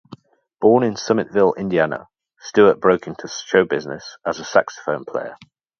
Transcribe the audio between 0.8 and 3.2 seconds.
in Summitville, Indiana, Stewart broke